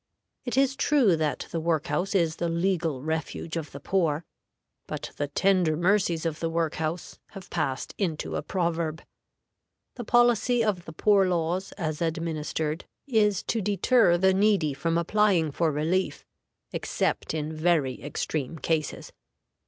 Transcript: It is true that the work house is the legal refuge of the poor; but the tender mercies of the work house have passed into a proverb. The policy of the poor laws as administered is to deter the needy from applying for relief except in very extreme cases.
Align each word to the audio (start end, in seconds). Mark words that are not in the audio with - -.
It 0.45 0.57
is 0.57 0.75
true 0.75 1.15
that 1.15 1.45
the 1.51 1.59
work 1.59 1.85
house 1.85 2.15
is 2.15 2.37
the 2.37 2.49
legal 2.49 3.03
refuge 3.03 3.55
of 3.55 3.71
the 3.71 3.79
poor; 3.79 4.25
but 4.87 5.11
the 5.17 5.27
tender 5.27 5.77
mercies 5.77 6.25
of 6.25 6.39
the 6.39 6.49
work 6.49 6.73
house 6.81 7.19
have 7.37 7.51
passed 7.51 7.93
into 7.99 8.35
a 8.35 8.41
proverb. 8.41 9.03
The 9.97 10.03
policy 10.03 10.63
of 10.63 10.85
the 10.85 10.91
poor 10.93 11.27
laws 11.27 11.71
as 11.73 12.01
administered 12.01 12.85
is 13.05 13.43
to 13.43 13.61
deter 13.61 14.17
the 14.17 14.33
needy 14.33 14.73
from 14.73 14.97
applying 14.97 15.51
for 15.51 15.71
relief 15.71 16.25
except 16.71 17.35
in 17.35 17.53
very 17.55 18.01
extreme 18.01 18.57
cases. 18.57 19.11